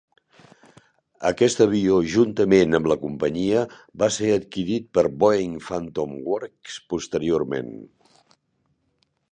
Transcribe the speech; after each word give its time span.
Aquest 1.29 1.59
avió, 1.65 1.97
juntament 2.13 2.77
amb 2.79 2.89
la 2.93 2.97
companyia, 3.03 3.67
va 4.05 4.09
ser 4.17 4.33
adquirit 4.39 4.89
per 4.99 5.05
Boeing 5.25 5.55
Phantom 5.69 6.19
Works 6.33 6.81
posteriorment. 6.95 7.73